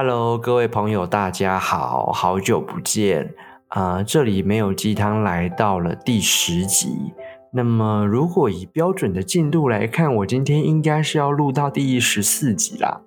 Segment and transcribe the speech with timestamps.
[0.00, 3.34] Hello，各位朋友，大家好，好久不见
[3.66, 4.04] 啊、呃！
[4.04, 7.12] 这里没有鸡汤，来到了第十集。
[7.50, 13.00] 那么，如果以标准的进度来看，我今天应该是要录到第十四集啦。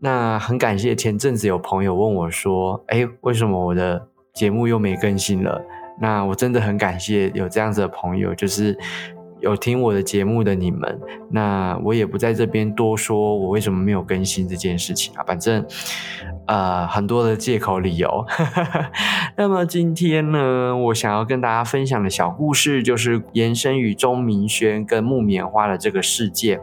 [0.00, 5.64] 那很感谢前阵子有朋友问我说：“哎，为什么我的节目又没更新了？”
[6.02, 8.78] 那我真的很感谢有这样子的朋友，就是。
[9.44, 10.98] 有听我的节目的你们，
[11.30, 15.22] 那我也不在这边多说，我为什么没有更新这件事情啊？
[15.26, 15.62] 反正，
[16.46, 18.24] 呃，很多的借口理由。
[19.36, 26.58] 那么今天呢，我想要跟大家分享的小故事，就是延伸于钟明轩跟木棉花的这个事件。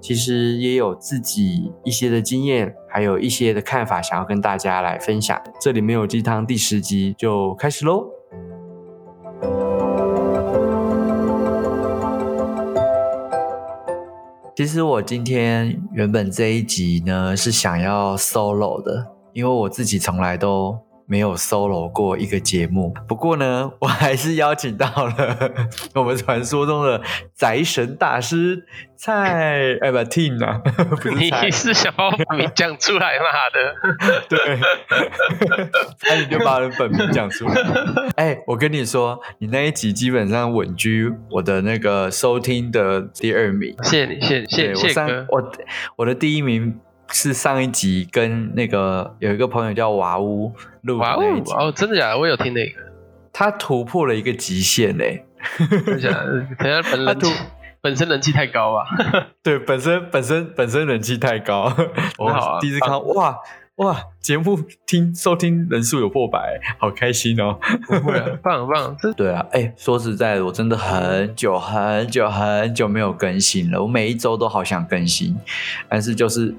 [0.00, 5.36] 其实也有自己一些的经验，还有一些的看法，想要跟大家来分享。
[5.60, 8.19] 这里没有鸡汤，第十集就开始喽。
[14.56, 20.78] 其实我今天原本这一集呢是想要 solo 的，因为我自己从来都
[21.10, 22.94] 没有 solo 过一个节目。
[23.08, 25.50] 不过呢， 我还是邀请到了
[25.96, 27.02] 我们传说中的
[27.34, 28.64] 宅神大师
[28.96, 30.60] 蔡，哎不，Tim 啊，
[31.02, 33.24] 不是你是想把我本名讲出来吗？
[33.52, 33.74] 的，
[34.28, 34.58] 对，
[36.08, 37.54] 那你就把人本名讲出来。
[38.14, 43.74] 哎，我跟你说，你那一集基本上稳居我的那个收听的第二名。
[43.82, 45.26] 谢谢你，谢谢，谢谢哥。
[45.30, 45.52] 我
[45.96, 46.78] 我的第一名。
[47.12, 52.18] 是上一集跟那个有一个朋友叫娃屋录的那一集哦，真的假的？
[52.18, 52.72] 我有听那个，
[53.32, 55.24] 他突破了一个极限嘞，
[55.58, 56.46] 真的假的？
[56.58, 57.18] 可能本
[57.82, 58.84] 本身人气太高吧？
[59.42, 61.72] 对，本身本身本身人气太高，
[62.18, 63.38] 我好、啊、第一次看到哇
[63.76, 67.58] 哇节目听收听人数有破百，好开心哦！
[67.88, 75.36] 不会啊，棒 棒，对啊，哎，说实在的，我真的很久很久很久没有更新了，我每一周都好想更新，
[75.88, 76.54] 但是就是。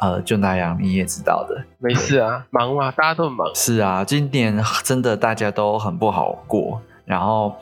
[0.00, 1.62] 呃，就那样，你也知道的。
[1.78, 3.46] 没事啊，忙嘛，大家都很忙。
[3.54, 6.80] 是啊，今年 真的大家都很不好过。
[7.04, 7.54] 然后，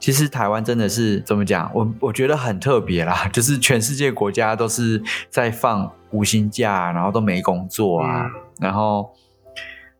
[0.00, 1.70] 其实台湾真的是怎么讲？
[1.72, 8.24] 我我觉得很特别啦， 就是全世界国家都是在放无薪假，然后都没工作啊。
[8.26, 8.30] 嗯、
[8.60, 9.08] 然后，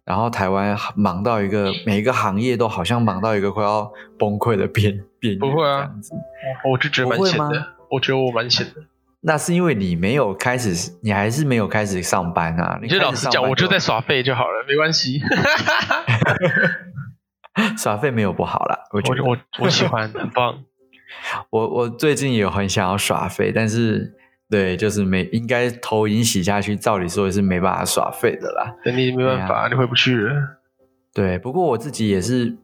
[0.04, 5.38] 然后台湾忙到一个每一个行业都好像忙到一个快要崩溃的边边缘。
[5.38, 5.88] 不会啊。
[6.68, 7.66] 我就觉得蛮闲的。
[7.88, 8.82] 我觉得我蛮闲的。
[9.26, 12.78] 那是因为你没有开始，你还是没有开始上班啊？
[12.81, 15.20] 你就老实讲，我就在耍废就好了，没关系。
[17.76, 20.62] 耍废没有不好啦，我觉得我我，我喜欢，很棒。
[21.50, 24.15] 我我最近也很想要耍废，但是
[24.48, 28.76] 对，就是没应该头已经洗下去，照理说也是没办法耍废的啦。
[28.84, 30.60] 等你没办法，啊、你回不去了。
[31.12, 32.56] 对，不过我自己也是。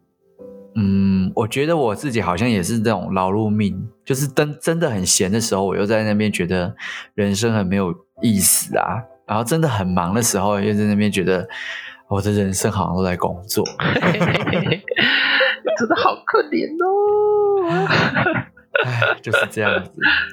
[0.75, 6.75] 嗯，我觉得我自己好像也是这种劳碌命，就是真真的很闲的时候，我又在那边觉得
[7.15, 9.03] 人生很没有意思啊。
[9.27, 11.49] 然后真的很忙的时候，又在那边觉得
[12.09, 13.65] 我的人生好像都在工作，
[15.79, 17.89] 真的好可怜哦。
[18.85, 19.91] 哎，就是这样子。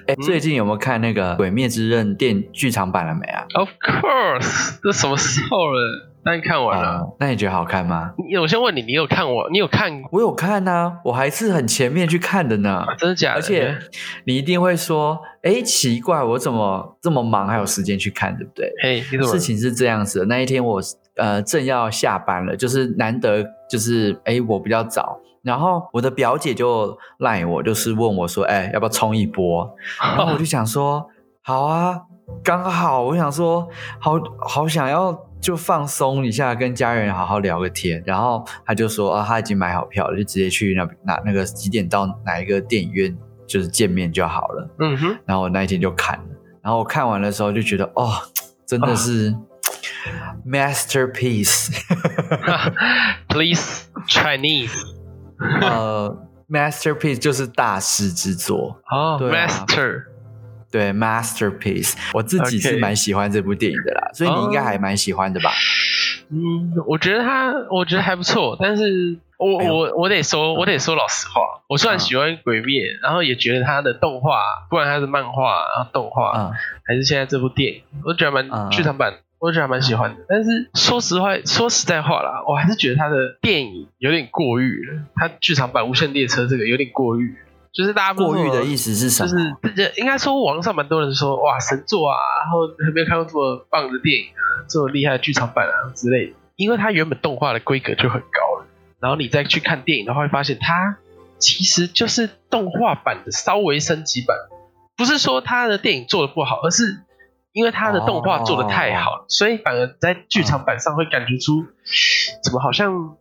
[0.07, 6.08] 哎，最近有没有看那个《鬼灭之刃》电剧场版了没啊？Of course，这什么时候了？
[6.25, 8.11] 那你看完了，啊，那你觉得好看吗？
[8.17, 9.49] 你我先问你，你有看我？
[9.51, 10.01] 你有看？
[10.11, 12.85] 我有看啊，我还是很前面去看的呢。
[12.85, 13.35] 啊，真的假的？
[13.35, 13.77] 而且
[14.25, 18.69] 你一定会说，哎，奇怪，我怎么这么忙，还有时间去看，对不对？
[18.83, 19.25] 嘿，你怎么？
[19.27, 20.81] 事情是这样子的，那一天我
[21.15, 29.73] 呃正要下班了，就是难得就是哎我比较早，然后我的表姐就赖我，就是问我说，哎，要不要冲一波？
[30.03, 31.07] 然后我就想说，
[31.41, 32.01] 好啊，
[32.43, 33.67] 刚好我想说，
[33.99, 35.17] 好好想要。
[35.41, 38.03] 就放松一下，跟家人好好聊个天。
[38.05, 43.17] 然后他就说啊，他已经买好票了，就直接去那那那个几点到哪一个电影院
[43.47, 44.69] 就是见面就好了。
[44.79, 45.17] 嗯哼。
[45.25, 46.25] 然后我那一天就看了，
[46.61, 48.11] 然后我看完的时候就觉得哦，
[48.65, 49.35] 真的是
[50.45, 51.71] masterpiece。
[53.29, 54.73] Please Chinese。
[55.61, 56.17] 呃
[56.49, 58.77] ，masterpiece 就是大师之作。
[58.91, 60.03] 哦，，master。
[60.71, 65.49] 对，masterpiece，我自己是蛮喜欢这部电影的啦.所以你应该还蛮喜欢的吧？
[66.29, 74.37] 嗯，我觉得他，我觉得还不错，但是我、哎、我我得说，我得说老实话，我虽然喜欢《鬼灭》嗯，然后也觉得他的动画，
[74.69, 76.51] 不管他是漫画，然后动画，嗯、
[76.85, 80.17] 还是现在这部电影，我觉得蛮、嗯、剧场版，我觉得还蛮喜欢的。
[80.29, 87.35] 但是说实话，说实在话啦，我还是觉得他的电影有点过誉了，他剧场版《无限列车》这个有点过誉。
[87.73, 89.29] 就是大家过誉的意思是什么？
[89.75, 96.33] 就是应该说网上蛮多人说哇神作啊，然后还没有看过这么棒的电影啊，这么厉害的剧场版啊之类的。
[96.55, 98.65] 因为它原本动画的规格就很高了，
[98.99, 100.97] 然后你再去看电影的话，会发现它
[101.37, 104.35] 其实就是动画版的稍微升级版。
[104.97, 107.03] 不是说它的电影做的不好，而是。
[107.51, 111.65] 因为他的动画做的太好，哦、所以反而在剧场版上会感觉出，
[112.43, 113.17] 怎么好像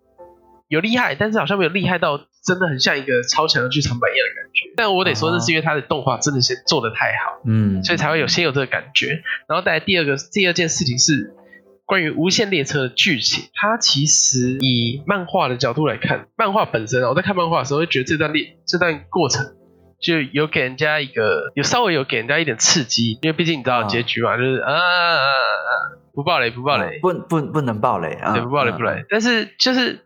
[0.69, 4.75] 有厉害，但是好像没有厉害到真的很像一个超强的剧场版一样的感觉。
[4.77, 9.23] 但我得说，这是因为他的动画真的是做的太好，嗯，所以才会有先有这个感觉。
[9.49, 11.35] 然后带来第二个第二件事情是。
[11.89, 19.55] 关于无限列车的剧情，它其实以漫画的角度来看，漫画本身啊，我在看漫画的时候会觉得这段列这段过程
[19.99, 25.73] 就有给人家一个有稍微有给人家一点刺激，因为毕竟你知道结局嘛，嗯、就是啊，啊，啊，啊
[26.13, 30.05] 不爆雷不爆雷，不不不能爆雷啊，对不爆雷不雷，但是就是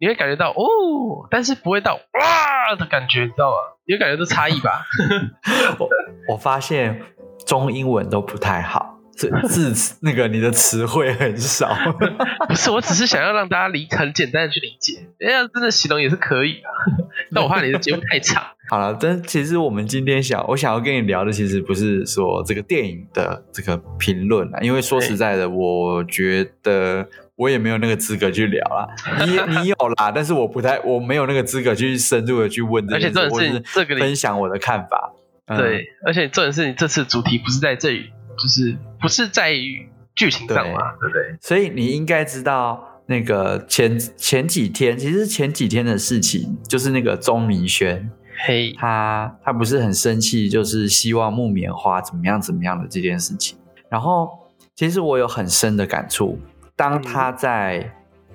[0.00, 3.56] 你会感觉到哦，但是不会到哇的感觉，你知道吗？
[3.86, 4.84] 你会感觉到差异吧？
[5.78, 5.88] 我
[6.32, 7.02] 我发现
[7.46, 8.96] 中英文都不太好。
[9.12, 9.28] 字
[9.74, 11.68] 字那个你的词汇很少，
[12.48, 16.70] 不是，我只是想要让大家理很简单的去理解，哎呀，真的形容也是可以啊，
[17.34, 18.42] 但我怕你的节目太长。
[18.70, 27.06] 好了，但其实我们今天想，我想要跟你聊的，其实不是说这个电影的这个评论啊，因为说实在的，我觉得
[27.40, 28.86] 我也没有那个资格去聊啦。
[29.24, 35.12] 你你有啦， 但是我不太，我没有那个资格去深入的去问这，而且重点是这个分享我的看法。
[35.56, 38.10] 对，而且重点是你这次主题不是在这里。
[38.40, 41.36] 就是不是在于剧情上嘛，对不对？
[41.42, 48.10] 所以你应该知道，那个前前几天，其实前几天的事情，就是那个钟明轩，
[48.46, 53.58] 嘿，他他不是很生气，就是希望木棉花怎么样怎么样的这件事情。
[53.90, 54.30] 然后，
[54.74, 56.38] 其实我有很深的感触，
[56.80, 57.94] 当他在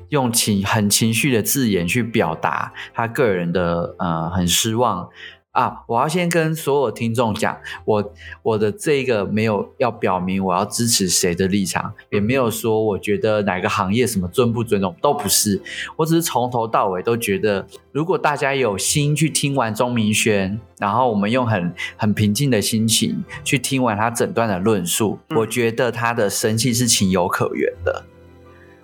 [0.10, 5.10] 用情很情绪的字眼去表达他个人的呃很失望。
[5.56, 5.84] 啊！
[5.88, 8.14] 我要先跟所有听众讲，我
[8.44, 15.62] 我的这个没有要表明我要支持谁的立场，也没有说我觉得哪个行业什么尊不尊重，都不是。
[15.96, 28.04] 我只是从头到尾都觉得，如果大家有心去听完钟明轩，然后我们用很很平静的心情去听完他整段的论述，我觉得他的生气是情有可原的。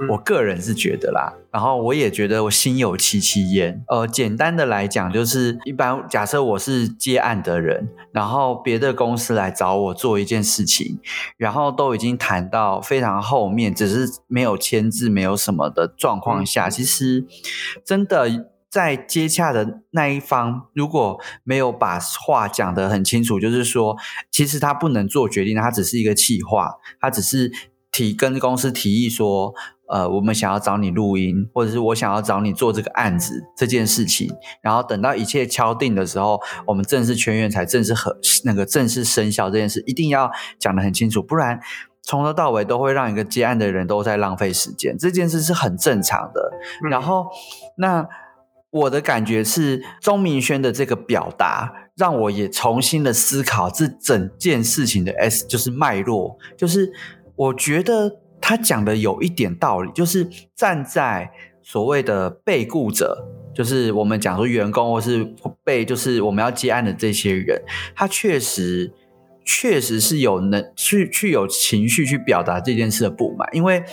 [0.09, 3.83] 我个人是觉得啦，然后我也觉得我心有戚戚焉。
[3.87, 10.99] 呃，简单的来讲，就是一般假设我是接案的人，然后别的公司来找我做一件事情，
[11.37, 17.25] 然后都已经谈到非常后面，只是没有签字、没有什么的状况下，其实
[17.85, 23.95] 真的在接洽的那一方，如果没有把话讲得很清楚，就是说，
[24.31, 27.51] 其实他不能做决定，他只是一个企划，他只是
[27.91, 29.53] 提跟公司提议说。
[29.91, 38.15] 呃，我们想要找你录音，或者是我想要找你做这个案子这件事情，然后等到一切敲定的时候，我们正式全员才正式和
[38.45, 41.59] 那个正式生效这件事，一定要讲得很清楚，不然
[42.01, 44.97] 从头到尾都会让一个接案的人都在浪费时间。
[44.97, 46.51] 这件事是很正常的。
[46.85, 47.27] 嗯、然后，
[47.75, 48.07] 那
[48.69, 56.93] 我的感觉是，钟明轩的这个表达，让我也重新的思考这整件事情的 S，就是脉络，就是
[57.35, 58.20] 我觉得。
[58.41, 65.23] 他讲的有一点道理，就是站在所谓的被雇者，就是我们讲说员工或是
[65.63, 67.61] 被，就是我们要接案的这些人，
[67.95, 68.91] 他确实
[69.45, 73.83] 确实是有能去去有情绪去表达这件事的不满，因为。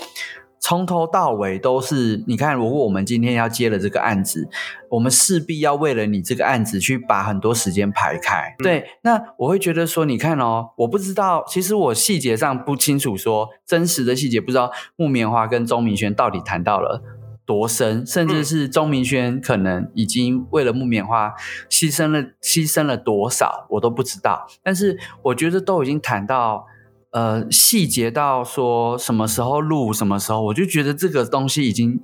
[0.61, 4.49] 从头到尾都是，你看，如果我们今天要接了这个案子，
[4.91, 8.55] 我们势必要为了你这个案子去把很多时间排开。
[8.59, 17.03] 嗯、对，那我会觉得说，你看哦，我不知道，其实我细节上不清楚，说真实的细节不知道木棉花跟钟明轩到底谈到了
[17.47, 21.33] 多深，甚至是钟明轩可能已经为了木棉花
[21.71, 24.47] 牺牲了牺牲了多少，我都不知道。
[24.63, 26.67] 但是我觉得都已经谈到。
[27.11, 32.01] 呃，细节到说什么时候录，什么时候，我就觉得这个东西已经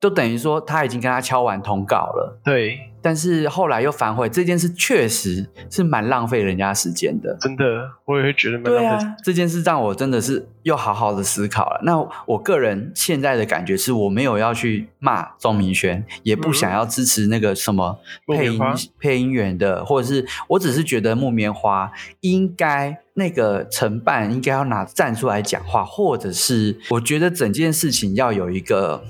[0.00, 2.40] 都等于说他已经跟他敲完通告了。
[2.44, 2.78] 对。
[3.02, 7.34] 但是后来又反悔，这件事确实是蛮浪费人家时间的。
[7.40, 7.64] 真的，
[8.04, 9.04] 我也会觉得蛮浪费。
[9.04, 11.80] 对啊，这件事让我真的是又好好的思考了。
[11.82, 18.60] 那我个人现在的感觉是，我没有要去骂钟明轩，也不想要支持那个什么配音
[18.98, 21.90] 配音员的，或者是我只是觉得木棉花
[22.20, 29.02] 应该那个承办应该要拿站出来讲话，或者是我觉得整件事情要有一个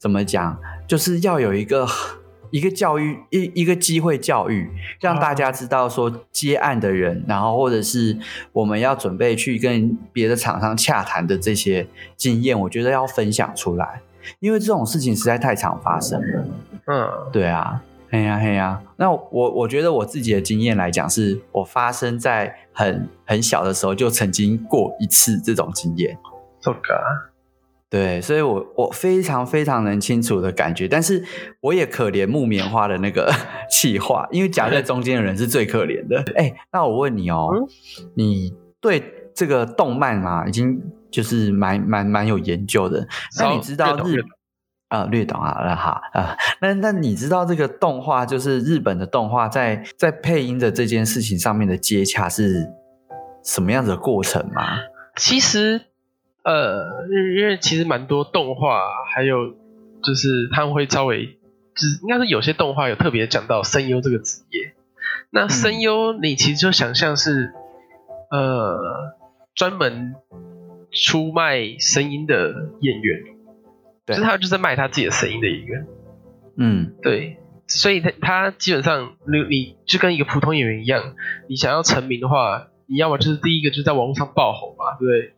[0.00, 1.86] 怎么讲，就是要有一个。
[2.52, 8.18] 一个教育，一一个机会教育，让大家知道说接案的人，然后或者是
[8.50, 14.02] 我们要准备去跟别的厂商洽谈的这些经验，我觉得要分享出来，
[14.40, 16.44] 因为这种事情实在太常发生了。
[16.86, 17.80] 嗯，对啊，
[18.10, 18.82] 嘿呀嘿呀。
[18.96, 26.18] 那我我觉得我自己的经验来讲，是我发生在很很小的时候就曾经过一次这种经验。
[26.60, 27.29] 这个。
[27.90, 31.24] 对，所以我我非常非常能清楚的感觉，但是
[31.60, 33.32] 我也可怜木棉花的那个
[33.68, 36.24] 气话，因为夹在中间的人是最可怜的。
[36.36, 37.68] 哎，那我问你哦，嗯、
[38.14, 39.02] 你对
[39.34, 40.80] 这个动漫嘛，已经
[41.10, 43.08] 就是蛮蛮蛮有研究的。
[43.40, 44.20] 那你知道日
[44.86, 46.36] 啊、呃，略懂啊，那哈啊。
[46.60, 52.68] 那那你知道这个动画就是日本的动画在在配音的这件事情上面的接洽是
[53.42, 54.78] 什么样子的过程吗？
[55.16, 55.80] 其实
[56.42, 57.06] 呃，
[57.38, 58.80] 因为其实蛮多动画，
[59.14, 59.54] 还有
[60.02, 61.26] 就是他们会稍微
[61.74, 64.72] 就是应该是有些动画有特别讲到声优这个职业。
[65.30, 67.52] 那声优你其实就想象是、
[68.30, 69.16] 嗯、呃
[69.54, 70.14] 专门
[70.92, 73.36] 出卖声音的演员。
[74.06, 75.86] 就是他就是在卖他自己的声音的演员，
[76.56, 77.36] 嗯，对，
[77.68, 81.14] 所以他他基本上你你就跟一个普通演员一样，
[81.48, 85.34] 你想要成名的话，你要么就是第一个就是在网络上爆红嘛，对不对？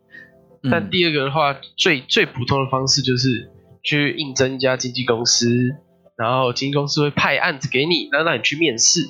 [0.63, 3.51] 嗯、但第二个的话，最最普通的方式就是
[3.83, 5.47] 去应征一家经纪公司，
[6.17, 9.01] 然后经纪公司会派案子给你，然后让你去面试。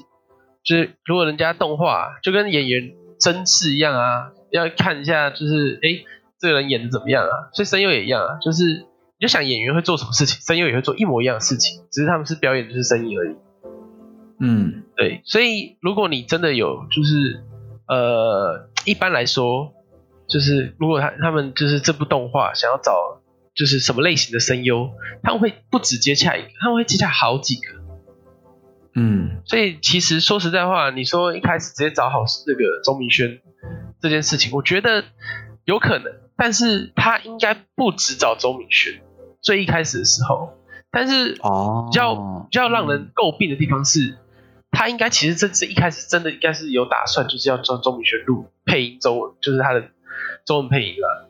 [0.63, 6.03] 就是如果人家动画就跟演员甄试一样啊，要看一下就是哎
[6.39, 9.23] 这个人演的怎么样啊，所以声优也一样啊，就是你。
[9.23, 13.35] 就想演员会做什么事情，声优也会做一模一样的事情，只是他们是表演就是声音而已。
[14.41, 15.21] 嗯，对。
[15.23, 17.41] 所以如果你真的有，就是
[17.87, 19.71] 呃，一般来说，
[20.27, 23.21] 就是如果他他们就是这部动画想要找
[23.53, 24.89] 就是什么类型的声优，
[25.21, 27.83] 他们会不只接洽一个，他们会接洽好几个。
[28.95, 33.39] 嗯，所以其实说实在话，你说一开始直接找好那个钟明轩
[33.99, 35.03] 这件事情，我觉得
[35.65, 39.01] 有可能，但是他应该不只找钟明轩。
[39.41, 40.53] 最一开始的时候，
[40.89, 44.17] 但是哦比较、oh, 比较让人诟病的地方是，嗯、
[44.71, 49.89] 他应该其实这这一开始真的应该是有打算，就是要找钟明轩录配音中文，就是他的
[50.45, 51.29] 中文配音了。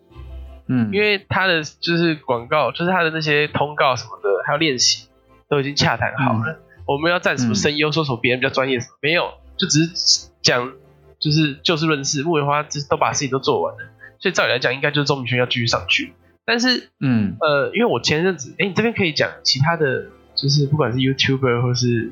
[0.67, 5.07] 嗯，因为他的就是广告，就是他的那些通告什么的，还有练习
[5.49, 6.53] 都已经洽谈好了。
[6.53, 10.71] 嗯、我们要站什么声优，说什么别人比较专业什么，没有，就只是讲
[11.19, 12.23] 就是就事论事。
[12.23, 13.79] 木棉花都把事情都做完了，
[14.19, 16.13] 所以照理来讲，应该就是钟明轩要继续上去。
[16.45, 22.11] 但是，嗯，呃，因为我前阵子，哎、欸，你这边可以讲其他的，就是不管是 YouTuber 或是，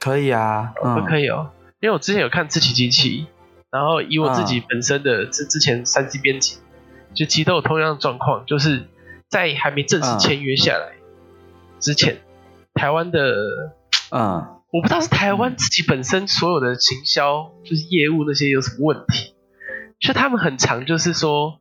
[0.00, 1.50] 可以啊，都、嗯、可以哦。
[1.80, 3.26] 因为我之前有看自奇机器，
[3.70, 6.58] 然后以我自己本身的之之前三 C 编辑，
[7.14, 8.88] 就其实都有同样的状况，就是
[9.28, 10.92] 在还没正式签约下来
[11.80, 12.20] 之前，嗯、
[12.74, 13.34] 台湾的，
[14.10, 19.34] 啊，我不知道是台湾自己本身所有的行销，就是业务那些有什么问题，
[20.00, 21.60] 就他们很常就是说。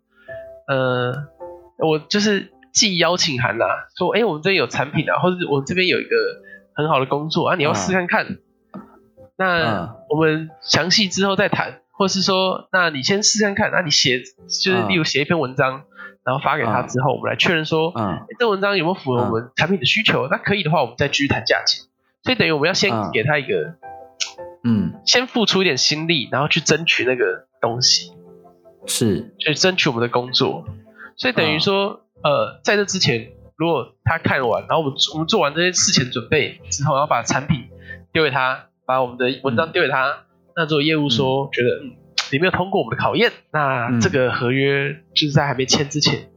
[0.69, 1.29] 呃，
[1.77, 6.41] 我就是寄邀请函啦，说，哎、欸，我们这边有产品啊，或者我们这边有一个
[6.75, 8.25] 很好的工作啊，你要试看看。
[8.25, 8.39] 嗯、
[9.37, 15.83] 那我们详细之后再谈，或是说，那你先试看看，那你写就是例如写一篇文章，
[16.23, 20.27] 然后发给他之后，我们来确认说，嗯，欸、这文章有没有符合我们产品的需求？
[20.29, 21.85] 那可以的话，我们再继续谈价钱。
[22.23, 23.75] 所以等于我们要先给他一个，
[24.63, 28.11] 嗯，先付出一点心力，然后去争取那个东西。
[28.85, 30.65] 是，去争取我们的工作，
[31.17, 37.69] 所以等于说，嗯、呃，在这之前，如果他看完，然后我们我们做完这些事前准备之后，然后把产品
[38.13, 40.15] 丢给他，把我们的文章丢给他，嗯、
[40.57, 41.95] 那做业务说、嗯、觉得嗯，
[42.33, 46.29] 你没有通过我们的考验，那这个合约就是在还没签之前，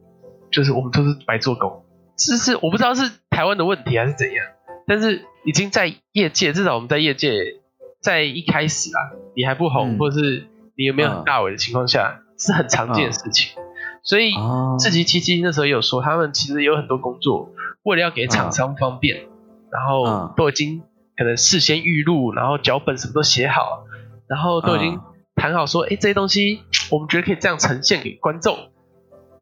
[0.52, 1.84] 就是我们都是白做工。
[2.16, 4.44] 这是我不知道是台湾的问题还是怎样，
[4.86, 7.32] 但是已经在业界，至少我们在业界，
[8.00, 9.00] 在一开始啊，
[9.34, 10.46] 你还不红，嗯、或者是
[10.76, 12.20] 你有没有很大尾的情况下。
[12.20, 12.26] 嗯。
[12.40, 13.60] 是很常见的事情，哦、
[14.02, 14.32] 所以
[14.78, 17.50] 自己七七那时候有说，他们其实有很多工作，
[17.82, 19.28] 为了要给厂商方便，哦、
[19.70, 20.80] 然后都已经
[21.18, 23.84] 可能事先预录，然后脚本什么都写好，
[24.30, 24.98] 然后都已经
[25.34, 28.70] 谈好说，哎、哦，这些东西我们觉得可以这样呈现给观众，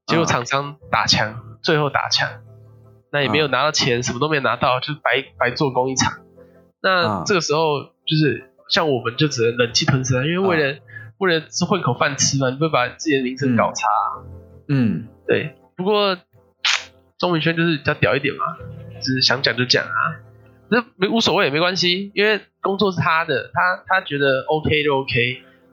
[0.06, 2.28] 结果厂商打枪，最后打枪，
[3.12, 6.14] 那也没有拿到钱，什么都没有拿到，就是白白做工一场。
[6.82, 10.78] 那这个时候就是像我们就只能忍气吞声，因为为了。
[11.18, 13.88] 为了是混口饭吃嘛，你不会把自己的名声搞差。
[14.68, 15.56] 嗯，嗯对。
[15.76, 16.16] 不过
[17.18, 18.56] 钟明轩就是比较屌一点嘛，
[19.00, 19.98] 就是想讲就讲啊，
[20.70, 25.14] 那没无所谓也没关系，因为工作是他的，他他觉得 OK 就 OK，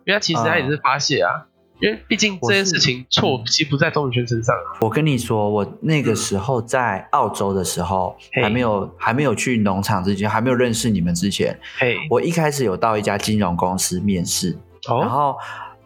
[0.05, 1.47] 因为他其实他也是发泄啊，嗯、
[1.81, 4.79] 因为毕竟这件事情错其实不在钟宇轩身上啊。
[4.81, 14.57] 我跟你说，我那个时候在澳洲的时候，嗯、还没有还没有去农场之前，还没有认识你们之前，嘿，我一开始有到一家金融公司面试。
[14.87, 15.35] 然后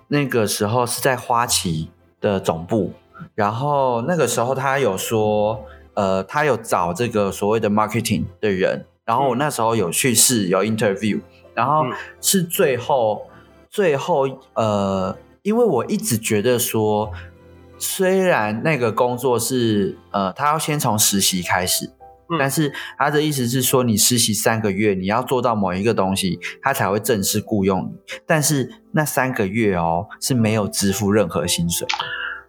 [0.10, 1.90] 那个时候是在花旗
[2.20, 2.92] 的总部，
[3.34, 5.64] 然后那个时候他有说，
[5.94, 11.20] 呃，他有找这个所谓的 marketing 的人，然后我那时候有去试有 interview，
[11.56, 11.84] 然后
[12.22, 13.28] 是最后
[13.68, 17.12] 最后呃，因为我一直觉得说，
[17.80, 21.88] 虽然那个工作是呃，他要先从实习开始，
[22.30, 27.98] 嗯、但是他的意思是说，你实习三个月，你要做到某一个东西，他才会正式雇佣你。
[28.28, 31.88] 但是那三个月哦是没有支付任何薪水，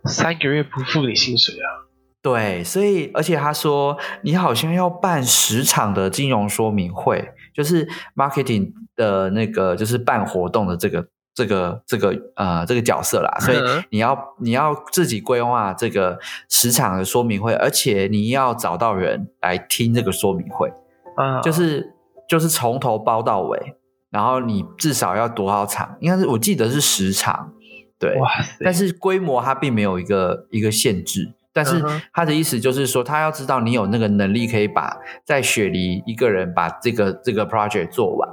[0.05, 1.89] 三个月不付你薪水啊？
[2.23, 11.09] 对，所以而且他说你好像要办十场的金融说明会，就是 marketing 的那个就是办活动的这个。
[11.33, 13.59] 这个这个呃这个角色啦，所以
[13.91, 16.19] 你要你要自己规划这个
[16.51, 20.71] 十场的说明会，而且你要找到人来听这个说明会，
[21.17, 21.95] 啊，就是
[22.29, 23.77] 就是从头包到尾，
[24.11, 25.97] 然后你至少要多少场？
[26.01, 27.53] 应该是我记得是十场，
[27.99, 28.19] 对，
[28.63, 38.29] 但是规模它并没有一个一个限制，但是他的意思就是说，他要知道你有那个能力可以把在雪梨一个人把这个这个 project 做完。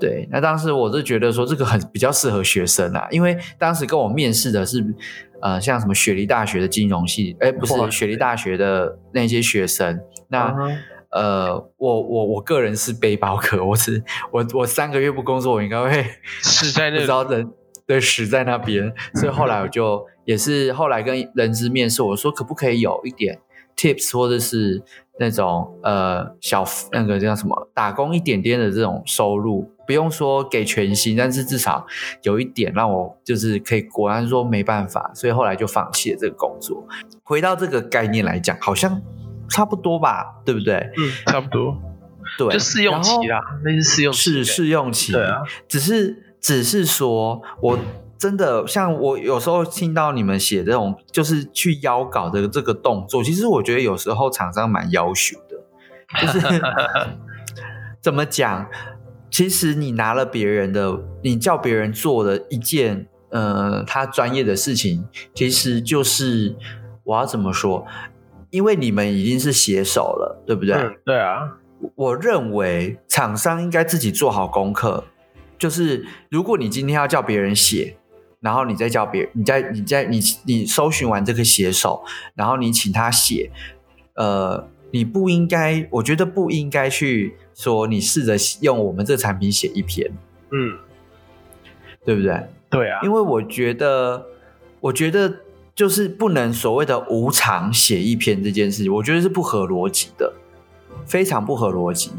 [0.00, 4.84] 对，那当时我是觉得说这个很比较适合学生啊，因为当时跟我面试的是，
[5.42, 9.98] 呃，像什么雪梨大学的金融系，哎，不是雪梨大学的那些学生。
[10.28, 10.54] 那
[11.10, 16.04] 呃，我我我个人是背包客，我是我我三个月不工作，我应该会
[16.42, 17.50] 死在那，不知道人
[17.86, 18.92] 对死在那边。
[19.14, 23.38] 所以后来我就也是后来跟人资面试，我说可不可以有一点
[23.74, 24.82] tips 或者是
[25.18, 29.72] 那种呃小那个叫什么打工一点点的这种收入。
[29.86, 31.86] 不用说给全薪，但是至少
[32.22, 36.84] 有一点让我就是可以果然说没办法，所以后来就放弃了这个工作。
[37.22, 39.00] 回到这个概念来讲，好像
[39.48, 40.74] 差不多吧，对不对？
[40.98, 41.80] 嗯，差不多。
[42.36, 44.18] 对，就试用期啦，那是试用期。
[44.18, 45.12] 是试用期。
[45.12, 45.42] 对啊。
[45.68, 47.78] 只是只是说，我
[48.18, 55.56] 真的像我有时候听到你们写这种，就是去邀稿的这个动作，其实我觉得有时候厂商蛮要求的，
[56.20, 56.60] 就是
[58.00, 58.66] 怎么讲？
[59.28, 65.04] 其实你拿了别人的，你叫别人做的一件，呃，他专业的事情，
[65.34, 66.56] 其实就是
[67.04, 67.84] 我要怎么说？
[68.50, 70.74] 因为你们已经是写手了，对不对？
[70.76, 71.58] 嗯，对啊。
[71.96, 75.04] 我认为厂商应该自己做好功课，
[75.58, 77.98] 就是如果你今天要叫别人写，
[78.40, 83.50] 然后你再叫别，你再你再你你搜寻完这个写手，然后你请他写，
[84.14, 87.36] 呃，你不应该，我觉得不应该去。
[87.56, 90.12] 说你试着用我们这个产品写一篇，
[90.52, 90.76] 嗯，
[92.04, 92.38] 对不对？
[92.68, 94.26] 对啊，因为我觉得，
[94.78, 95.36] 我觉得
[95.74, 100.34] 就是不能所谓的无偿写一篇这件事情，我觉得是不合逻辑的，
[101.06, 102.10] 非常不合逻辑。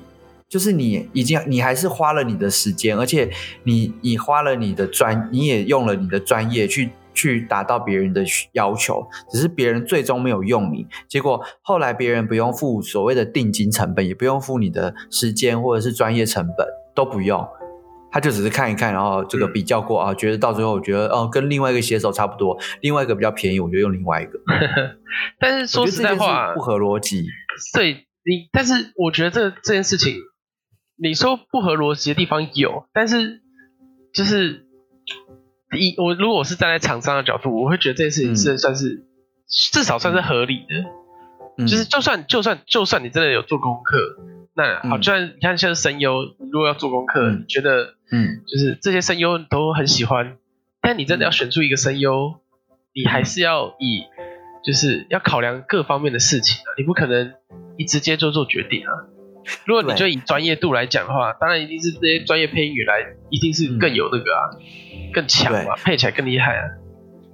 [0.50, 3.30] 就是你已经，你还是花了你的时间，而且
[3.64, 6.90] 你你花了你的专，你也用了你的专业去。
[7.18, 17.44] 去达到别人的要求，只是别人最终没有用你，结果后来别人不用付所谓的定金成本，也不用付你的时间或者是专业成本，都不用，
[18.12, 24.40] 他就只是看一看，然后这个比较过啊，觉得到最后我觉得哦，跟另外一个写手差不多，另外一个比较便宜，我就用另外一个。
[25.42, 27.26] 但是说实在话，不合逻辑。
[27.74, 30.18] 对，你，但是我觉得这这件事情，
[30.98, 33.42] 你说不合逻辑的地方有，但是
[34.14, 34.66] 就是。
[35.78, 39.04] 一我如果我是站在厂商的角度，我会觉得这件事情是算是、嗯、
[39.74, 40.90] 至少算是合理的，
[41.58, 43.98] 嗯、就是就算就算就算你真的有做功课，
[44.56, 50.38] 那好，就算你看像声优，如果要做功课，嗯、你觉得嗯，就是这些声优都很喜欢，
[50.80, 52.36] 但你真的要选出一个声优，
[52.94, 54.06] 你还是要以
[54.64, 57.34] 就是要考量各方面的事情啊，你不可能
[57.76, 58.92] 一直接就做决定啊。
[59.66, 64.42] 如果你就以专业度来讲的话，当然一定是这些专业配音员来，一定是更有那个啊。
[64.54, 64.62] 嗯
[65.14, 66.64] 更强嘛，配起来更厉害啊！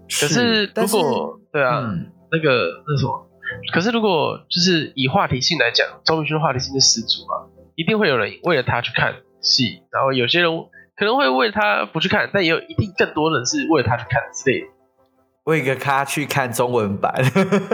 [0.08, 3.28] 可是如果是对啊，嗯、那个那什么，
[3.74, 10.52] 可是如果就是以话题性来讲，周明轩话题性是十足啊，一定会有人为了他去看戏，然后有些人
[10.96, 14.68] 可能会为了他不去看，但也有一定更多人是为了他去看之类的，
[15.46, 17.12] 为一个咖去看中文版，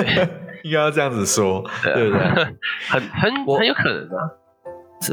[0.64, 2.22] 应该要这样子说，对不对？
[2.90, 4.36] 很很我很有可能啊。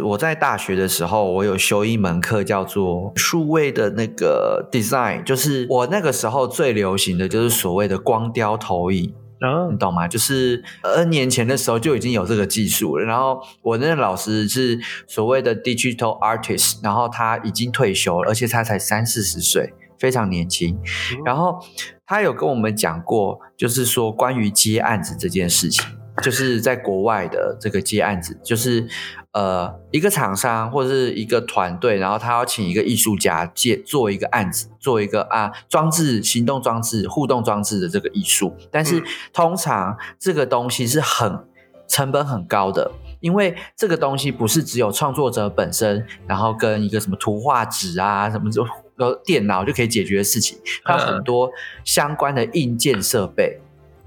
[0.03, 10.09] 我在大学的时候，我有修一门课叫做数位的那个 design，就是我那个时候最流行的就是所谓的光雕投影，嗯、你懂吗？
[10.09, 13.05] 就是 N 年前的时候就已经有这个技术了。
[13.05, 20.75] 然后我那个老师是所谓的 digital artist，然后他已经退休了，而且他才三四十岁，非常年轻。
[20.77, 21.59] 嗯、然后
[22.07, 25.85] 他有跟我们讲过，就是说关于接案子这件事情。
[26.23, 28.89] 就是在国外的这个接案子，就是
[29.33, 38.57] 呃一个厂商或者是一个团队，然后他要请一个艺术家接做一个案子，做一个啊装置、行动装置、互动装置的这个艺术。
[38.71, 41.39] 但是通常这个东西是很
[41.87, 48.51] 成本很高的，因为这个东西不是只有创作者本身，然后跟一个什么图画纸啊什么
[48.99, 51.51] 就电脑就可以解决的事情，它有很多
[51.85, 53.59] 相关的硬件设备。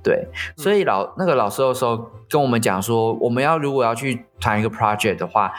[0.01, 5.51] 对，所以老那个老师的时候跟我们讲说，我们要如果要去谈一个 project 的话，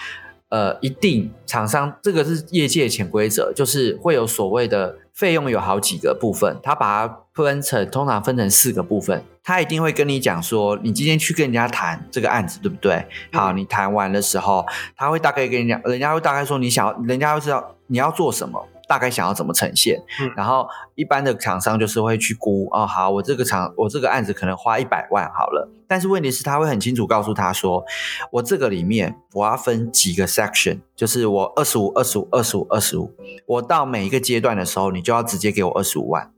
[0.48, 13.06] 呃，一定厂商这个是业界潜规则，就是会有所谓的费用有好几个部分，他把它分成通常分成四个部分，他一定会跟你讲说，你今天去跟人家谈这个案子，对不对？
[13.32, 14.64] 好，你谈完的时候，
[14.96, 18.66] 他会大概跟你讲，人家会大概说你想要，人家会知道你要做什么。
[18.90, 27.84] 大概想要怎么呈现，嗯、然后一般的厂商就是会去估哦，好，我这个厂我这个案子可能花一百万好了，但是问题是他会很清楚告诉他说，
[28.32, 33.14] 我这个里面我要分几个 section，就是我二十五、二十五、二十五、二十五，
[33.46, 36.32] 我到每一个阶段的时候，你就要直接给我二十五万，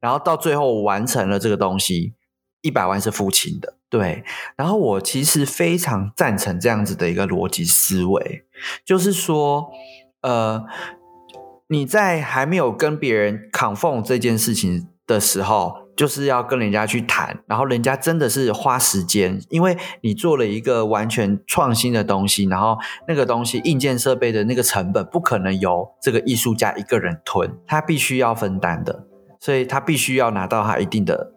[0.00, 2.14] 然后到最后完成了这个东西，
[2.62, 4.24] 一百万是付清的，对。
[4.56, 8.46] 然后我其实非常赞成这样子的一个逻辑思维，
[8.82, 9.68] 就是说，
[10.22, 10.64] 呃。
[11.68, 29.04] 你在还没有跟别人 confirm 这件事情的时候，就是要跟人家去谈，然后人家真的是花时间，因为你做了一个完全创新的东西，然后那个东西硬件设备的那个成本不可能由这个艺术家一个人吞，他必须要分担的，
[29.38, 31.32] 所以他必须要拿到他一定的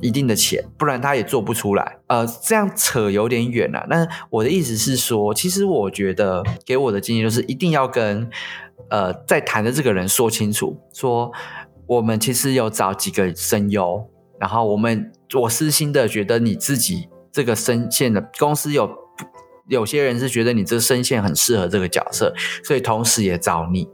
[0.00, 1.98] 一定的钱，不然他也做不出来。
[2.06, 3.86] 呃，这样扯有点远了。
[3.90, 8.30] 那我的意思是说，其实我觉得给我的经验就是一定要跟。
[8.90, 11.30] 呃，在谈的这个人说清楚，说
[11.86, 18.90] 我们其实有找几个声优，然后我们我私心的觉得你自己这个声线的公司有
[19.68, 23.88] 有些人是觉得你这声线很适合这个角色，所以同时也找你。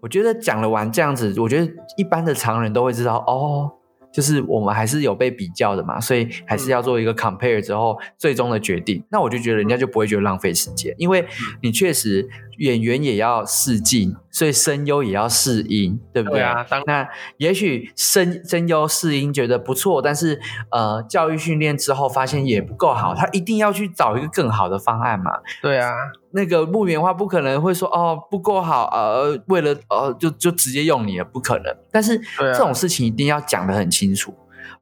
[0.00, 3.72] 我觉得讲了完这样子，我觉得一般的常人都会知道哦。
[4.12, 9.04] 就是我们还是有被比较的嘛，所以还是要做一个 compare 之后最终的决定。
[9.08, 11.24] 那我就觉得人家就不会觉得浪费时间，因为
[11.62, 16.38] 你确实演员也要试镜，所以声优也要试音，对不对？
[16.38, 16.66] 对啊。
[16.86, 17.08] 那
[17.38, 25.32] 也许声声优试音觉得不错，但是呃，教育训练之后发现也不够好，他一定要去找一个更好的方案嘛。
[25.62, 25.92] 对啊。
[26.32, 31.76] 那个木棉花不可能会说哦不够好，呃，为了呃就就直接用你了，不可能。
[31.90, 34.32] 但是这种事情一定要讲得很清楚，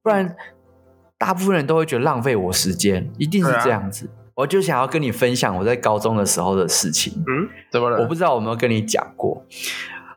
[0.03, 0.37] 不然
[1.17, 4.11] 大部分人都会觉得浪费我时间，一定是这样子。
[4.39, 7.13] 我就想要跟你分享我在高中的时候的事情。
[7.27, 8.01] 嗯，怎么了？
[8.01, 9.45] 我不知道我有没有跟你讲过，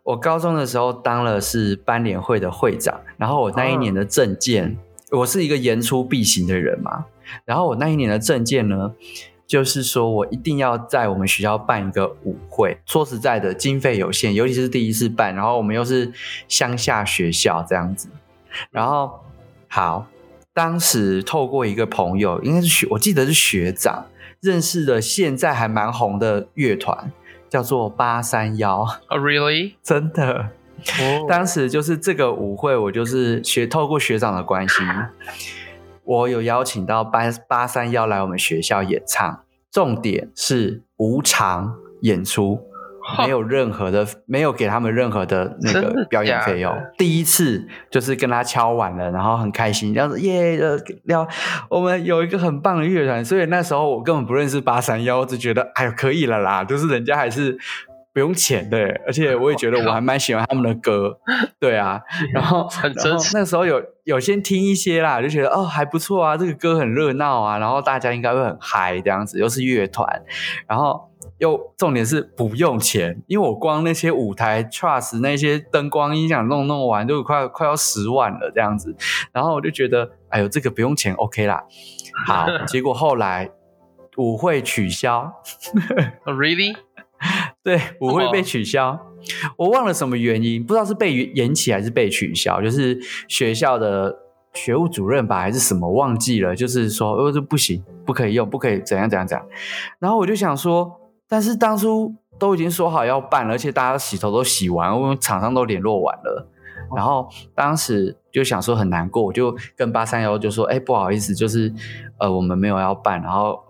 [0.04, 4.78] 我高中的时候当了是班联会的会长，然后我那一年的证件，
[5.10, 7.06] 我是一个言出必行的人嘛，
[7.46, 8.94] 然后我那一年的证件呢。
[9.48, 12.78] 就是说我一定要在我们学校办一个舞会。
[12.86, 16.10] 说实在的，经费有限，尤其是第一次办，然后我们又是
[16.48, 18.08] 乡下学校这样子。
[18.70, 19.12] 然后
[19.68, 20.08] 好，
[20.54, 24.06] 当时透过一个朋友，应该是学，我记得是学长
[24.42, 27.12] 认识的，现在还蛮红的乐团，
[27.50, 28.80] 叫做八三夭。
[29.08, 29.76] Oh, really？
[29.82, 30.50] 真的。
[31.00, 31.30] Oh.
[31.30, 34.84] 当时就是这个舞会，我就是学透过学长的关系。
[36.04, 42.60] 我有邀请到八八三幺来我们学校演唱，重点是无偿演出，
[43.20, 46.76] 没有任何的，没有给他们任何的那个表演费用。
[46.98, 50.60] 第一次就是跟他敲完了，然后很开心，这样子耶，
[51.06, 51.28] 要
[51.70, 53.24] 我们有一个很棒的乐团。
[53.24, 57.58] 所以那时候我根本不认识八三夭，我只觉得哎呦可以了啦，就是人家还是。
[58.14, 61.18] 不用钱的，而且我也觉得我还蛮喜欢他们的歌，
[61.62, 62.02] 对啊，
[62.36, 70.06] 然后然后那时候有有先听一些啦，就觉得哦还不错啊，这个歌很热闹啊，然后大家应该会很嗨这样子，又是乐团，
[70.68, 71.10] 然后
[71.42, 78.96] 又重点是不用钱，因为我光那些舞台 trust 那些灯光音响弄弄完就快快要十万了这样子，
[79.34, 81.64] 然后我就觉得哎呦这个不用钱 OK 啦，
[82.28, 83.50] 好，结果后来
[84.18, 85.34] 舞会取消，
[86.26, 86.76] Really？
[87.64, 89.00] 对，舞会被取消，
[89.58, 94.16] 我忘了什么原因，不知道是被延期还是被取消，就是学校的
[94.54, 99.48] 学务主任吧，还是什么忘记了，就是说，哦，这不行，不可以用，不可以怎样怎样怎样。
[99.98, 101.01] 然后我就想说，
[101.32, 106.48] 但是当初都已经说好要办，而且大家洗头都洗完，我们厂商都联络完了，
[106.94, 111.74] 然后当时就想说很难过，我就跟八三幺就说，哎，不好意思，就是
[112.20, 113.64] 呃，我们没有要办，然后。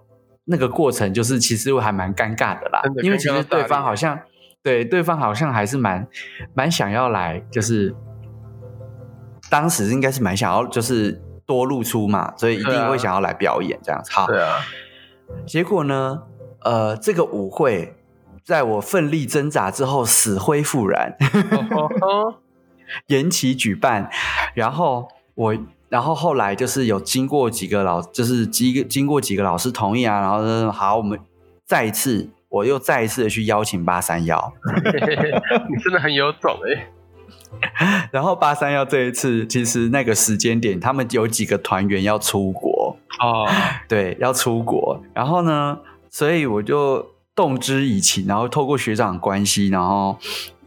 [0.43, 4.19] 那个过程就是其实还蛮尴尬的啦，因为其实对方好像
[4.63, 6.05] 对对方好像还是蛮
[6.55, 7.95] 蛮想要来，就是
[9.51, 14.11] 当时应该是蛮想要就是多露出嘛，所以一定会想要来表演这样子。
[14.11, 14.55] 好，对啊。
[15.45, 16.23] 结果呢，
[16.63, 17.95] 呃，这个舞会
[18.43, 21.15] 在我奋力挣扎之后死灰复燃，
[23.07, 24.09] 延期举办，
[24.53, 25.57] 然后我。
[25.91, 31.19] 然后后来就是有经过几个老，就是经经过几个老师同意啊，然后说好，我们
[31.65, 34.53] 再一次，我又再一次的去邀请八三幺。
[35.69, 36.87] 你真的很有种哎！
[38.09, 43.45] 然后八三幺这一次，其实那个时间点，他们有几个团员要出国哦，
[43.89, 44.97] 对，要出国。
[45.13, 45.77] 然后呢，
[46.11, 50.19] 所以我就动之以情，然后透过学长关系，然后。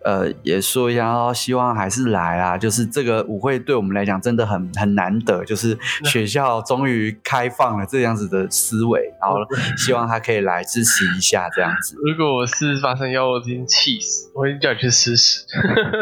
[0.07, 2.59] 呃，也说一下，希望还是来啊！
[2.59, 9.39] 就是这个舞会对我们来讲真的很很难得，就是学校终于开放了这样子的思维，然后
[9.79, 11.97] 希望他可以来支持一下这样子。
[12.05, 15.47] 如果我是八三夭，我已经气死，我已经叫你去吃屎。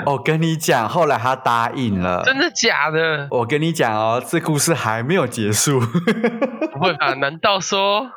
[0.07, 3.29] 我跟你讲，后来他答应了，真的假的？
[3.31, 5.79] 我跟你讲哦，这故事还没有结束。
[5.79, 7.15] 不会吧？
[7.15, 8.11] 难道说？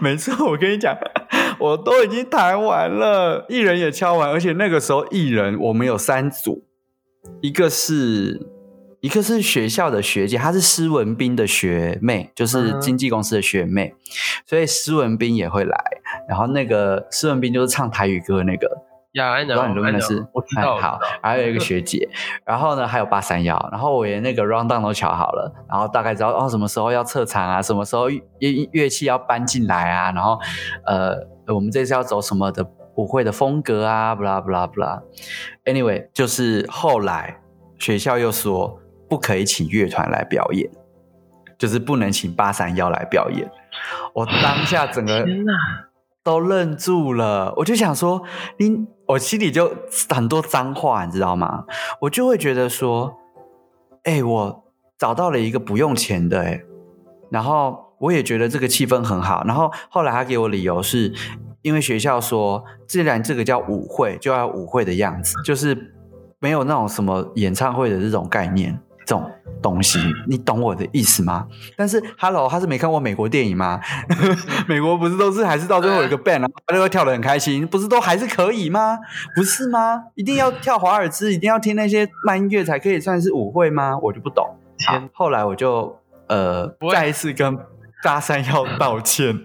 [0.00, 0.96] 没错，我跟你讲。
[1.60, 6.64] 我都已经弹完了，艺人也敲完，而且那个时候艺人我们有三组，
[7.40, 8.48] 一个是
[9.00, 13.94] 一个是学校的学姐，她是施文斌的学妹，就是经纪公司的学妹，
[14.46, 15.76] 所以施文斌也会来。
[16.28, 18.68] 然后那个施文斌就是唱台语歌那个。
[19.14, 20.76] 呀，不知道你录的是，我知道。
[20.76, 22.08] 好，还有一个学姐，
[22.44, 30.36] 然后呢，还有八三幺，然后我连那个 round down 都瞧好了，然后大概知道哦，什么时候要撤场啊，什么时候乐乐器要搬进来啊，然后
[30.84, 31.14] 呃，
[31.54, 35.00] 我们这次要走什么的舞会的风格啊，blah blah blah。
[35.64, 37.40] Anyway，就是后来
[37.78, 40.68] 学校又说不可以请乐团来表演，
[41.56, 43.48] 就是不能请八三幺来表演。
[44.12, 45.24] 我当下整个
[46.24, 48.20] 都愣住了，我就想说
[48.58, 48.88] 你。
[49.06, 49.72] 我心里就
[50.08, 51.64] 很多脏话，你知道吗？
[52.00, 53.14] 我就会觉得说，
[54.04, 54.64] 哎、我
[54.98, 56.62] 找到了一个不用钱的、欸，哎，
[57.30, 59.44] 然后我也觉得这个气氛很好。
[59.44, 61.12] 然后后来他给我理由是，
[61.62, 65.94] 因为学校说，既然这个叫舞会，就要舞会的样子，就是
[66.38, 68.80] 没有那种什么演唱会的这种概念。
[69.06, 69.30] 这种
[69.64, 69.98] 东西，
[70.28, 71.46] 你懂我的意思吗？
[71.74, 73.80] 但是，Hello，他是没看过美国电影吗？
[74.68, 78.98] 美国不是都是还是到最后有一个 band，然后他就会跳的很开心，不是都还是可以吗？
[79.34, 80.02] 不是吗？
[80.16, 83.96] 一定要跳华尔兹，一定要听那些慢音乐才可以算是舞会吗？
[84.02, 84.46] 我就不懂。
[84.86, 85.98] 好，后来我就
[86.28, 87.58] 呃再一次跟
[88.02, 89.40] 大三要道歉。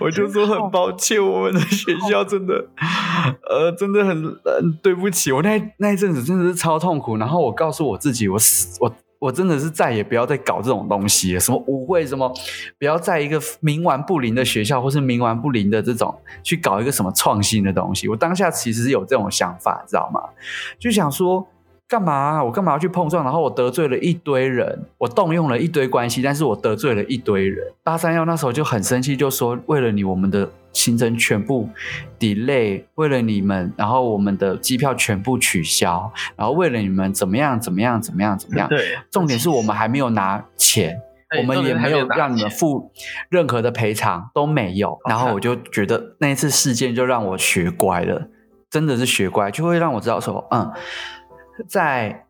[0.00, 2.54] 我就说很抱歉，我们的学校真的，
[3.48, 5.30] 呃，真的很，呃，对不起。
[5.30, 7.16] 我那那一阵子真的是超痛苦。
[7.18, 8.38] 然后我告诉我自己，我
[8.80, 11.40] 我我真的是再也不要再搞这种东西了。
[11.40, 12.32] 什么舞会，什么
[12.78, 18.08] 不要在一个冥顽不灵的学校，或是冥顽不灵的这种去搞一个什么创新的东西。
[18.08, 20.20] 我当下其实是有这种想法，知道吗？
[20.78, 21.46] 就想说。
[21.90, 22.44] 干嘛啊？
[22.44, 23.24] 我干嘛要去碰撞？
[23.24, 27.66] 然后我得罪了一堆人，我动用了一堆关系，但是我得罪了一堆人。
[27.82, 31.68] 八三幺那时候就很生气，就说为了你，我们的行程全部
[32.16, 38.68] delay，为了你们，然后我们的机票全部取消，然后为了你们怎么样怎么样怎么样怎么样？
[38.68, 40.96] 对，重点是我们还没有拿钱，
[41.40, 42.92] 我们也没有让你们付
[43.28, 44.96] 任何的赔偿，都没有。
[45.08, 48.28] 然后我就觉得那一次事件就让我学乖了，
[48.70, 50.70] 真的是学乖，就会让我知道说，嗯。
[51.68, 52.26] 在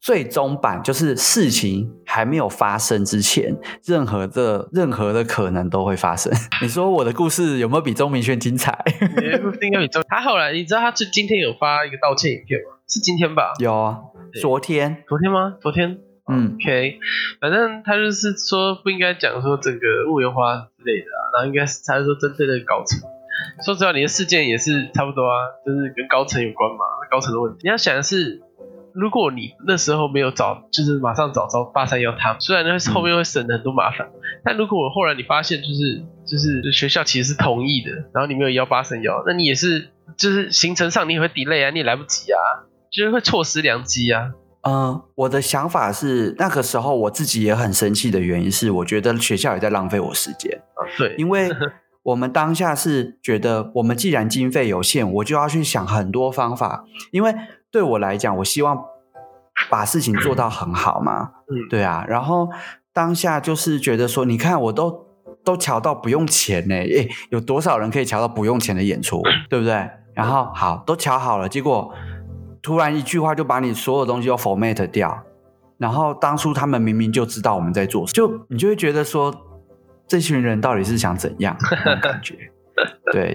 [0.00, 6.32] 最终版，就是事情还没有发生之前，任何的任何的可能都会发生。
[6.62, 8.76] 你说我的故事有没有比钟明轩精彩？
[9.60, 10.02] 应该比钟。
[10.08, 12.78] 他后来，你知道他是今天有发一个道歉影片吗？
[12.88, 13.52] 是今天吧？
[13.58, 13.98] 有啊，
[14.40, 15.56] 昨天，昨天吗？
[15.60, 15.98] 昨天。
[16.32, 16.98] 嗯，OK，
[17.40, 23.00] 反正他就是说不应该讲说整个物流花之类的啊，然后应该是他是说针对的高层。
[23.64, 27.58] 说实话，你的事件也是差不多啊，就是跟高层有关嘛，高层的问题。
[27.64, 28.40] 你要想的是。
[28.94, 34.12] 如果你那时候没有找，就是马上找着八三幺他们，虽然那后面会省很多麻烦，嗯、
[34.44, 42.38] 但如果后来你发现就是就是学校其实是同意的，然后你没有幺八三幺，那你也是就是行程上你也会 delay 啊，你也来不及啊，
[42.90, 44.32] 就是会错失良机啊。
[44.62, 50.52] 嗯，我的想法是那个时候我自己也很生气的原因是，我觉得学校也在浪费我时间。
[50.74, 51.48] 啊、对，因为
[52.02, 57.34] 我们当下是觉得我们既然经费有限，我就要去想很多方法，因为。
[57.70, 58.78] 对我来讲，我希望
[59.68, 61.30] 把事情做到很好嘛。
[61.48, 62.04] 嗯，对啊。
[62.08, 62.48] 然后
[62.92, 65.06] 当下就是觉得说，你看我都
[65.44, 69.88] 都瞧到不用钱呢，诶，有多少人可以瞧到不用钱的演出，对不对？
[70.14, 71.92] 然后好，都瞧好了，结果
[72.60, 75.22] 突然一句话就把你所有东西都 format 掉。
[75.78, 79.34] 然后当初他们明明就知道我们在做，就你就会觉得说，
[80.06, 81.56] 这群人到底是想怎样？
[82.02, 82.36] 感觉。
[83.12, 83.34] 对，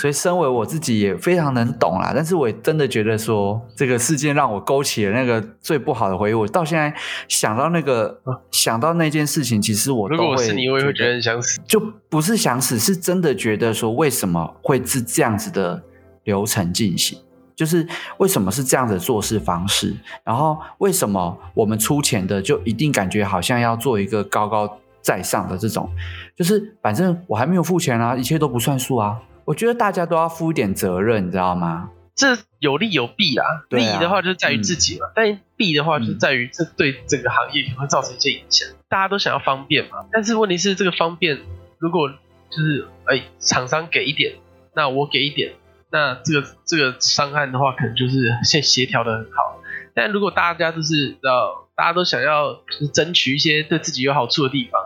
[0.00, 6.34] 所以身为我自己也非常能懂啦，但是我也真的觉得说，这个事件让我勾起了那个最不好的回忆。
[6.34, 6.94] 我到现在
[7.28, 11.60] 想到那个，想到那件事情，其实我都会，如果我是你，我也会觉得很想死。
[11.66, 15.82] 就不是想死，是真的觉得说，为什么会是这样子的
[16.24, 17.18] 流程进行？
[17.56, 17.86] 就是
[18.18, 19.94] 为什么是这样的做事方式？
[20.24, 25.88] 然后为什么我们出钱的就一定感觉好像要做一个高高在上的这种，
[26.34, 29.20] 就是反正我还没有付钱啊，一切都不算数啊。
[29.44, 31.90] 我觉得大家都要负一点责任，你知道吗？
[32.16, 33.44] 这有利有弊啊。
[33.68, 38.66] 利的话就是在于自己嘛，嗯、但弊的话就是在于这对整个行业可能会造成一些影响。
[38.88, 41.38] 大家都想要方便嘛，但是问题是这个方便，
[41.78, 44.32] 如果就是哎厂商给一点，
[44.74, 45.52] 那我给一点，
[45.90, 49.60] 那这个这个商案的话，可能就是先协调的很好。
[49.94, 54.80] 但如果大家就是呃大家都想要就是争取一些对自己有好处的地方，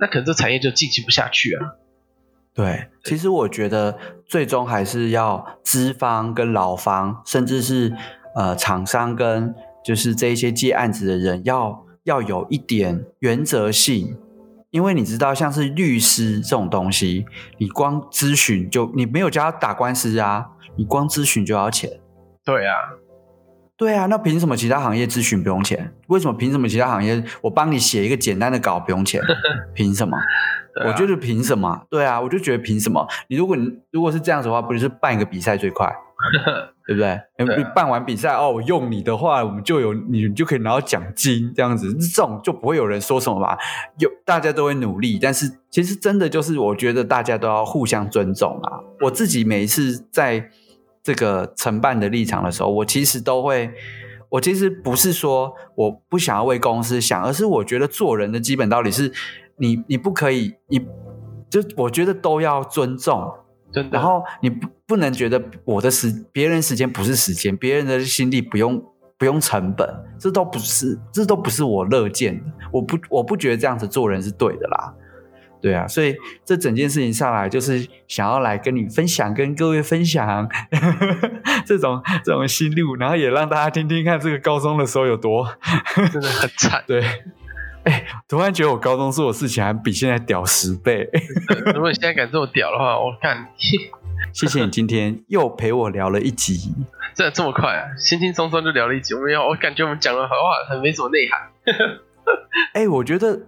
[0.00, 1.74] 那可能这产业就进行不下去啊。
[2.54, 7.94] 对，其实我觉得最终还是要资方跟劳方，甚至是
[8.34, 14.16] 呃厂商跟就是这一些接案子的人要要有一点原则性，
[14.70, 17.26] 因为你知道，像是律师这种东西，
[17.58, 22.00] 你光咨询就你没有叫他打官司啊，你光咨询就要钱。
[22.44, 22.74] 对啊，
[23.78, 25.94] 对啊，那凭什么其他行业咨询不用钱？
[26.08, 29.22] 为什么凭什么其他行业我帮你写一个简单的稿不用钱？
[29.72, 30.16] 凭什么？
[30.18, 31.82] 啊、我就是凭什么？
[31.88, 33.06] 对啊，我就觉得凭什么？
[33.28, 35.86] 你如果你如果是这样子的话，不就是办一个比赛最快，
[36.86, 37.20] 对不对？
[37.36, 43.56] 对啊、你办完比赛哦，我用你的话，我们就有你就可以拿到奖金，这样子这种就不会有人说什么吧？
[43.98, 48.80] 有大家都会努力，但是其实真的就是我觉得大家都要互相尊重啊。
[49.02, 50.50] 我自己每一次在
[51.08, 53.72] 这个承办的立场的时候，我其实都会，
[54.28, 59.12] 我其实不是说我不想要为公司想，而是我觉得做人的基本道理是。
[59.60, 60.78] 你你不可以，你
[61.50, 63.28] 就我觉得都要尊重，
[63.72, 63.98] 真的。
[63.98, 68.80] 然后你不不能觉得我的时别人时间不是时间，别人的心力不用
[69.18, 69.84] 不用成本，
[70.16, 72.44] 这都不是这都不是我乐见的。
[72.70, 74.94] 我不我不觉得这样子做人是对的啦，
[75.60, 75.86] 对啊。
[75.86, 80.48] 所以这整件事情上来就是想要来跟你分享，跟各位分享
[81.64, 85.46] 这种这种心路，然后也让大家听听看这个高中的时候有多
[86.12, 87.04] 真的很惨， 对。
[87.84, 91.08] 哎，突然觉得我高中做的事情还比现在屌十倍。
[91.74, 93.48] 如果你现在敢这么屌的话，我看
[94.32, 96.74] 谢谢你今天又陪我聊了一集，
[97.14, 99.14] 这这么快啊，轻轻松松就聊了一集。
[99.14, 100.34] 我没有，我感觉我们讲的话
[100.68, 101.40] 很没什么内涵。
[102.74, 103.40] 哎，我觉得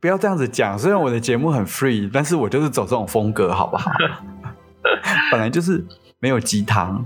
[0.00, 0.78] 不要这样子讲。
[0.78, 3.90] 虽然我的节目很 free，但是我就是走这种风格，好不好？
[5.30, 5.84] 本来就是
[6.20, 7.04] 没有鸡汤。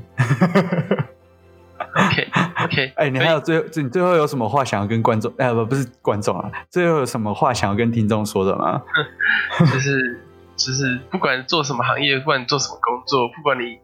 [1.94, 2.28] OK
[2.64, 5.32] OK， 哎、欸，你还有最后，你最后有什么话想要跟观众？
[5.36, 8.82] 哎、呃，不，不是观众啊，最后有什么话想要跟听众说的吗？
[9.58, 10.20] 就是，
[10.56, 13.78] 就是不管做什么行业，不管做什么工作，不管你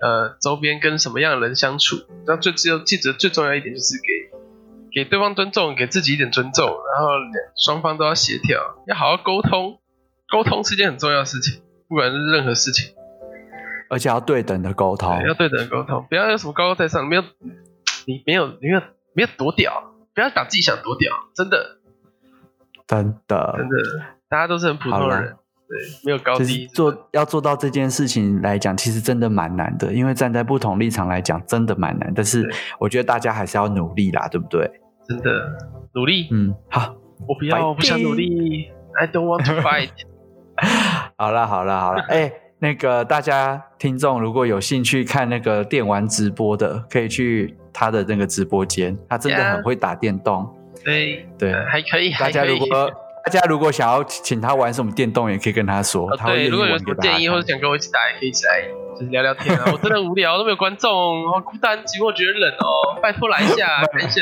[0.00, 1.96] 呃周边跟什么样的人相处，
[2.26, 4.08] 那最只有记得最重要一点就是给
[4.94, 7.08] 给对方尊重，给自己一点尊重，然后
[7.56, 9.78] 双方都要协调，要好好沟通，
[10.30, 12.94] 沟通是件很重要的事情，不管是任何事情。
[13.88, 17.22] 而且要对等的沟通，要对等的沟通，不要有什么高高在上，没有
[18.06, 18.80] 你没有你没有
[19.14, 21.78] 没有多屌，不要把自己想多屌，真的，
[22.86, 23.76] 真的，真的，
[24.28, 25.36] 大家都是很普通人，
[25.68, 26.66] 对，没有高低。
[26.68, 32.12] 做要做到这件事情来讲，其实真的蛮难的，因为站在不同立场来讲，真的蛮难。
[32.14, 34.70] 但是我觉得大家还是要努力啦，对不对？
[35.08, 35.56] 真的
[35.94, 36.94] 努力，嗯，好，
[37.28, 39.90] 我不要，我不想努力，I don't want to fight。
[41.16, 42.32] 好了，好了，好了，哎、欸。
[42.62, 50.48] 那个大家听众如果有兴趣看那个电玩直播的，可以去他的那个直播间，他真的很会打电动。
[50.84, 52.12] 对对，还可以。
[52.12, 52.68] 大家如果
[53.24, 56.14] 大家如果想要请他玩什么电动，也可以跟他说。
[56.16, 58.62] 他会如果有什么建议或者想跟我一起打，也可以一起来，
[58.94, 59.64] 就是聊聊天啊。
[59.72, 60.90] 我真的无聊，都没有观众，
[61.30, 62.98] 好孤单寂寞，觉得冷哦。
[63.00, 64.20] 拜托来一下，来一下。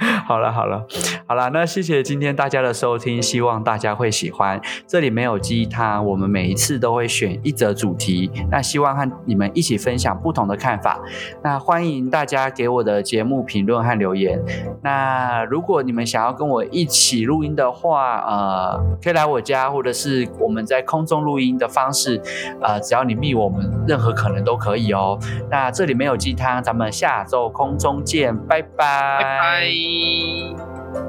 [0.26, 0.86] 好了好了
[1.26, 4.60] 好了，那谢谢今天大家的收听，希望大家会喜欢。
[4.86, 11.00] 这里没有鸡汤，我们每一次都会选一则主题，那希望和你们一起分享不同的看法。
[11.42, 14.38] 那欢迎大家给我的节目评论和留言。
[14.82, 22.20] 那如果你们想要跟我一起录音的话，呃，可以来我家，或者是我们在空中录音的方式，
[22.60, 25.18] 呃，只要你密我们，任何可能都可以哦。
[25.50, 29.18] 那这里没有鸡汤，咱们下周空中见，拜拜。
[29.20, 31.07] 拜拜。